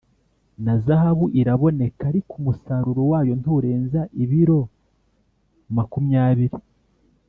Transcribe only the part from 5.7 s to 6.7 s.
ma kumyabiri